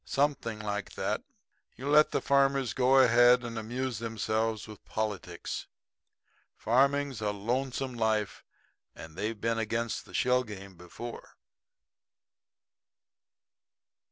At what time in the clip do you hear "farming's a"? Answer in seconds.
6.57-7.29